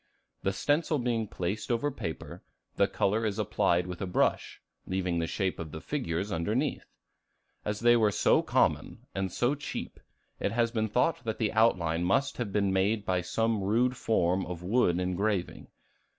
The 0.41 0.51
stencil 0.51 0.97
being 0.97 1.27
placed 1.27 1.69
over 1.71 1.91
paper, 1.91 2.41
the 2.75 2.87
color 2.87 3.23
is 3.23 3.37
applied 3.37 3.85
with 3.85 4.01
a 4.01 4.07
brush, 4.07 4.59
leaving 4.87 5.19
the 5.19 5.27
shape 5.27 5.59
of 5.59 5.71
the 5.71 5.79
figures 5.79 6.31
underneath. 6.31 6.87
As 7.63 7.81
they 7.81 7.95
were 7.95 8.11
so 8.11 8.41
common 8.41 9.05
and 9.13 9.31
so 9.31 9.53
cheap, 9.53 9.99
it 10.39 10.53
has 10.53 10.71
been 10.71 10.87
thought 10.89 11.23
that 11.23 11.37
the 11.37 11.53
outline 11.53 12.03
must 12.03 12.37
have 12.37 12.51
been 12.51 12.73
made 12.73 13.05
by 13.05 13.21
some 13.21 13.61
rude 13.61 13.95
form 13.95 14.43
of 14.47 14.63
wood 14.63 14.99
engraving. 14.99 15.67